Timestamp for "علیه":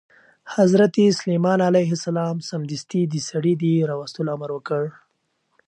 1.69-1.89